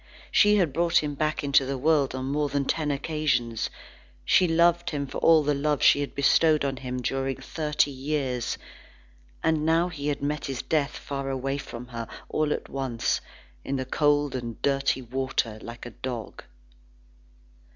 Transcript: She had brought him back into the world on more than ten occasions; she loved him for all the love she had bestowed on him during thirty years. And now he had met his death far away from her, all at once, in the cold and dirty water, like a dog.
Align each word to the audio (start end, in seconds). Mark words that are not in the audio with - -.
She 0.31 0.55
had 0.55 0.73
brought 0.73 1.03
him 1.03 1.13
back 1.13 1.43
into 1.43 1.63
the 1.63 1.77
world 1.77 2.15
on 2.15 2.25
more 2.25 2.49
than 2.49 2.65
ten 2.65 2.89
occasions; 2.89 3.69
she 4.25 4.47
loved 4.47 4.89
him 4.89 5.05
for 5.05 5.19
all 5.19 5.43
the 5.43 5.53
love 5.53 5.83
she 5.83 5.99
had 6.01 6.15
bestowed 6.15 6.65
on 6.65 6.77
him 6.77 7.03
during 7.03 7.35
thirty 7.37 7.91
years. 7.91 8.57
And 9.43 9.63
now 9.63 9.89
he 9.89 10.07
had 10.07 10.23
met 10.23 10.45
his 10.45 10.63
death 10.63 10.97
far 10.97 11.29
away 11.29 11.59
from 11.59 11.85
her, 11.89 12.07
all 12.29 12.51
at 12.51 12.67
once, 12.67 13.21
in 13.63 13.75
the 13.75 13.85
cold 13.85 14.33
and 14.33 14.59
dirty 14.63 15.03
water, 15.03 15.59
like 15.61 15.85
a 15.85 15.91
dog. 15.91 16.45